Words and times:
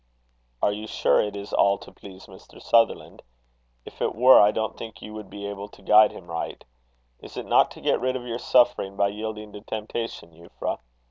"Are 0.63 0.71
you 0.71 0.87
sure 0.87 1.21
it 1.21 1.35
is 1.35 1.53
all 1.53 1.77
to 1.77 1.91
please 1.91 2.25
Mr. 2.25 2.59
Sutherland? 2.59 3.21
If 3.85 4.01
it 4.01 4.15
were, 4.15 4.41
I 4.41 4.49
don't 4.49 4.75
think 4.75 4.99
you 4.99 5.13
would 5.13 5.29
be 5.29 5.45
able 5.45 5.67
to 5.67 5.83
guide 5.83 6.11
him 6.11 6.25
right. 6.25 6.65
Is 7.19 7.37
it 7.37 7.45
not 7.45 7.69
to 7.69 7.81
get 7.81 8.01
rid 8.01 8.15
of 8.15 8.25
your 8.25 8.39
suffering 8.39 8.95
by 8.97 9.09
yielding 9.09 9.53
to 9.53 9.61
temptation, 9.61 10.31
Euphra? 10.31 10.79